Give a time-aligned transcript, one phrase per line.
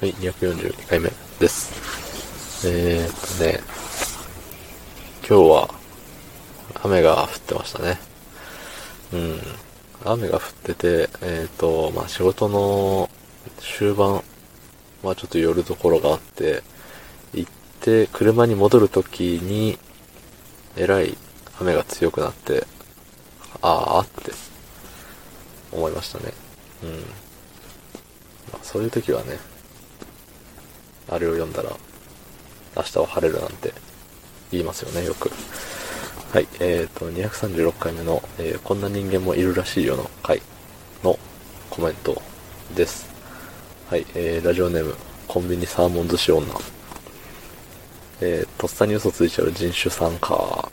[0.00, 2.66] はい、242回目です。
[2.66, 3.60] えー、っとね、
[5.28, 5.74] 今日は
[6.82, 7.98] 雨が降ってましたね。
[9.12, 9.40] うん。
[10.04, 13.08] 雨が降ってて、えー、っと、まあ、仕事の
[13.60, 14.22] 終盤、
[15.02, 16.62] まあ、ちょっと寄るところがあって、
[17.32, 17.50] 行っ
[17.80, 19.78] て車に戻るときに、
[20.76, 21.16] えらい
[21.60, 22.66] 雨が強くなって、
[23.60, 24.32] ああって
[25.70, 26.32] 思いましたね。
[26.82, 27.04] うん。
[28.62, 29.38] そういう時はね、
[31.08, 31.70] あれを読んだら、
[32.76, 33.72] 明日は晴れるなんて
[34.50, 35.30] 言いますよね、よく。
[36.32, 40.40] はい、え、ー、と、236回目の、えー、こんな人間もいるらしいよの回
[41.04, 41.18] の
[41.68, 42.22] コメント
[42.74, 43.06] です。
[43.90, 44.94] はい、えー、ラジオネーム、
[45.28, 46.46] コンビニサーモン寿司女。
[48.22, 50.70] えー、とっさに嘘ついちゃう人種参加。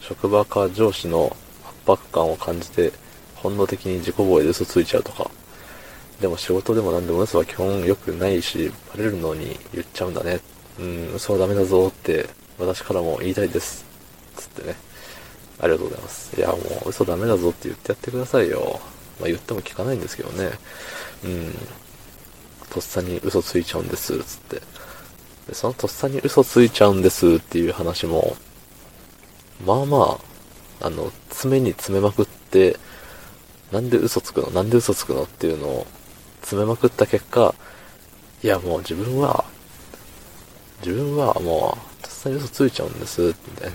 [0.00, 1.34] 職場か上司の
[1.86, 2.92] 圧迫感を感じて、
[3.36, 5.30] 本能的に自己防衛で嘘ついちゃうとか。
[6.20, 10.40] でも仕事でも何でも嘘は基本良くないし、バレるのに言っちゃうんだね。
[10.78, 13.84] うん、嘘はダメだぞって私からも言いたいです。
[14.36, 14.76] つってね。
[15.58, 16.36] ありがとうございます。
[16.38, 18.80] いや、もう嘘ダメだぞって言ってやってくださいよ。
[19.18, 20.50] まあ言っても聞かないんですけどね。
[21.24, 21.54] うん。
[22.70, 24.56] とっさに嘘ついちゃうんです、つって。
[25.48, 28.36] で、そのとっさに嘘ついちゃうんですっていう話も、
[29.66, 30.18] まあま
[30.80, 32.78] あ、あの、爪に詰めまくって、
[33.72, 34.50] なんで嘘つくの？
[34.50, 35.24] なんで嘘つくの？
[35.24, 35.86] っていうのを
[36.50, 37.54] 詰めまくった結果、
[38.42, 39.44] いやもう自分は、
[40.84, 43.74] 自分はもう、とっさに嘘ついちゃうんです、みたい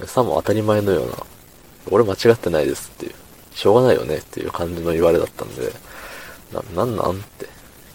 [0.00, 0.06] な。
[0.06, 1.16] さも当たり前のような、
[1.90, 3.14] 俺間違ってないですっていう、
[3.54, 5.72] しょうがないよねっていう感じの言われだったんで、
[6.52, 7.46] な、なんなんって、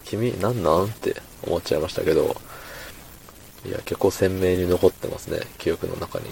[0.06, 2.36] 君なんなんって思っちゃいましたけど、
[3.64, 6.26] いや、結構鮮明に残ってますね、記憶の中に。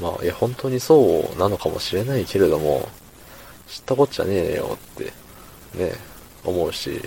[0.00, 2.88] うん、まあ、いや、本当にそうなのかもしれないけれども、
[3.70, 5.04] 知ったこっちゃねえよって、
[5.78, 5.92] ね、
[6.44, 7.00] 思うし、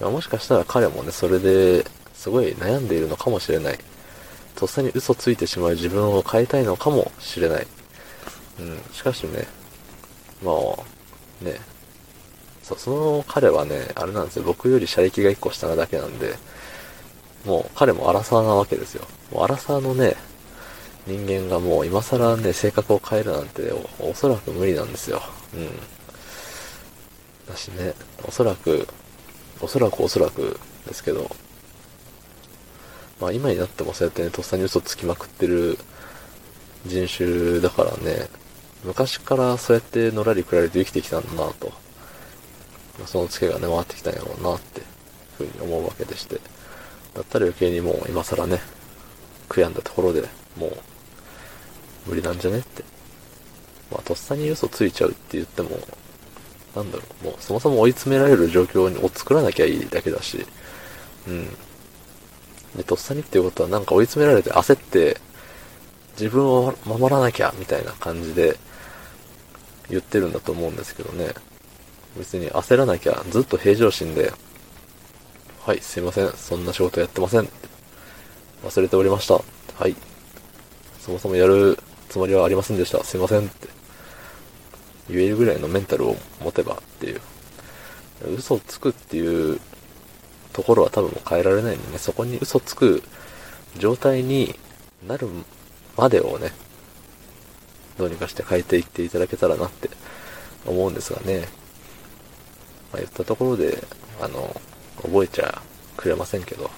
[0.00, 3.78] もしかしたら彼もね、それですごい悩んでいるのかもしれない。
[4.54, 7.66] とっさに嘘ついてしまう自分を変えたいのかもしれない。
[8.60, 9.46] うん、しかしね、
[10.42, 11.60] まあ、ね、
[12.62, 16.34] そ、その彼はね、あれなんですよ、僕より車力が1個下なだけなんで、
[17.44, 19.04] もう彼もアラサーなわけですよ。
[19.32, 20.16] もうアラサーのね、
[21.08, 25.22] 人間がもう今更ね、性格を変えるなんておそらく無理なんですよ。
[25.54, 25.70] うん。
[27.48, 27.94] だしね、
[28.26, 28.86] おそらく、
[29.62, 31.30] おそらくおそらくですけど、
[33.20, 35.78] まあ今になってもそうやってね、とっさに嘘つきまくってる
[36.84, 38.28] 人種だからね、
[38.84, 41.72] 昔からそうやってのらりくらりと生きてきたんだなと。
[43.06, 44.82] そのツケがね、回ってきたんやろうなって
[45.38, 46.38] ふうに思うわけでして。
[47.14, 48.60] だったら余計にもう今更ね、
[49.48, 50.76] 悔やんだところでもう
[52.08, 52.82] 無理なんじゃねって。
[53.90, 55.70] まあ、とっさに嘘ついちゃうって言っても、
[56.74, 60.46] なんだろう、もうそもそも追い詰められる状況を作らなきゃいいだけだし、
[61.26, 61.48] うん。
[62.76, 65.18] で、とっさにっていうことはなんか追い詰められて焦って、
[66.12, 68.58] 自分を守らなきゃみたいな感じで
[69.88, 71.32] 言ってるんだと思うんですけどね。
[72.16, 74.32] 別に焦らなきゃずっと平常心で、
[75.64, 77.48] はい、すいません、そんな仕事やってません。
[78.64, 79.34] 忘れておりました。
[79.34, 79.94] はい。
[81.00, 83.02] そもそもやるつもりはありませんでした。
[83.04, 83.68] すいませんって
[85.10, 87.20] 言えるぐらいのメンタルを持てばっていう。
[88.36, 89.60] 嘘をつくっていう
[90.52, 93.02] ところは多分変えられないんでね、そこに嘘つく
[93.78, 94.58] 状態に
[95.06, 95.28] なる
[95.96, 96.50] までをね、
[97.96, 99.88] どうにかして変えていっていただけたらなって
[100.66, 101.48] 思うんですがね。
[102.92, 103.82] まあ、言ったところで、
[104.20, 104.60] あの、
[105.02, 105.62] 覚えちゃ
[105.96, 106.70] くれませんけど、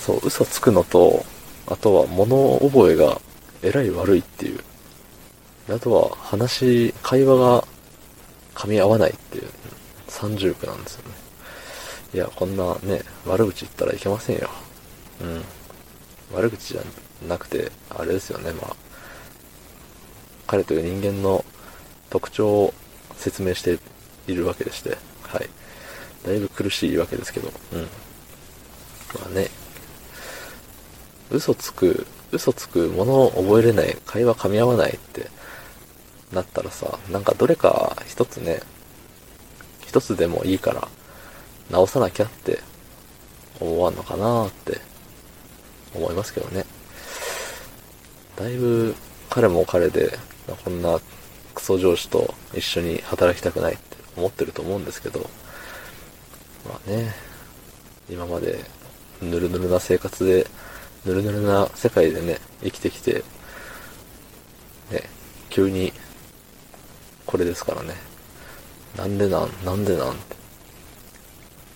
[0.00, 1.24] そう、嘘つくのと、
[1.66, 3.20] あとは物覚えが
[3.64, 4.60] えらい悪いっていう。
[5.70, 7.66] あとは話、会話が
[8.54, 9.48] 噛み合わないっていう
[10.06, 11.14] 三重苦なんですよね。
[12.14, 14.50] いや、こんなね、悪口言ったらいけませんよ。
[15.22, 15.44] うん。
[16.34, 16.82] 悪口じゃ
[17.26, 18.76] なくて、あれですよね、まあ。
[20.46, 21.44] 彼という人間の
[22.10, 22.74] 特徴を
[23.16, 23.78] 説明して
[24.26, 25.48] いるわけでして、はい。
[26.26, 27.82] だいぶ苦しいわけですけど、うん。
[27.82, 27.88] ま
[29.26, 29.48] あね、
[31.30, 35.28] 嘘つく、嘘つく、ものを覚えれない、会話噛み合わないって
[36.32, 38.60] なったらさ、なんかどれか一つね、
[39.86, 40.88] 一つでもいいから
[41.70, 42.60] 直さなきゃって
[43.60, 44.80] 思わんのかなって
[45.94, 46.64] 思いますけどね。
[48.36, 48.94] だいぶ
[49.30, 50.18] 彼も彼で、
[50.64, 51.00] こんな
[51.54, 55.20] クソ上司と一緒に働きたくないって思ってると思うんですけど、
[56.68, 57.14] まあね、
[58.10, 58.64] 今まで
[59.22, 60.46] ぬるぬるな生活で、
[61.04, 63.24] ぬるぬるな世界でね、生きてきて、
[64.90, 65.02] ね、
[65.50, 65.92] 急に
[67.26, 67.94] これですからね。
[68.96, 70.36] なんでなん、なんでなんって、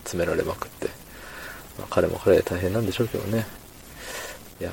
[0.03, 0.87] 詰められまくって。
[1.77, 3.45] まあ、彼も彼で大変なんでしょうけどね。
[4.59, 4.71] いや、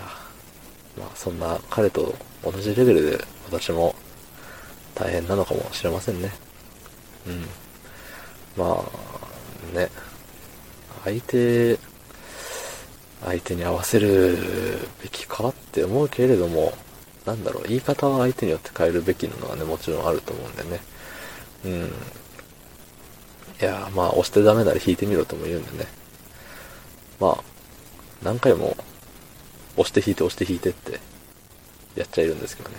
[0.98, 3.94] まあそんな彼と同じレベルで私も
[4.94, 6.30] 大変なのかもしれませんね。
[7.26, 7.46] うん。
[8.56, 8.84] ま
[9.74, 9.88] あ、ね。
[11.04, 11.78] 相手、
[13.26, 14.38] 相手に合わせる
[15.02, 16.72] べきかって思うけれども、
[17.24, 20.80] なんだろう、言い方は相手によって変えるべきなのはね、もちろんあると思うんでね。
[21.64, 21.72] うん。
[23.60, 25.86] いや、まあ、押してダメなら引いてみろとも言うんでね。
[27.18, 27.44] まあ、
[28.22, 28.76] 何回も、
[29.76, 31.00] 押して引いて押して引いてって
[31.96, 32.76] やっちゃいるんですけどね。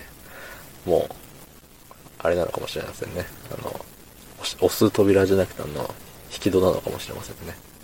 [0.86, 1.14] もう、
[2.20, 3.26] あれなのかもしれませんね。
[3.52, 3.84] あの、
[4.40, 5.94] 押す扉じゃなくてあの、
[6.32, 7.54] 引き戸なのかもしれませんね。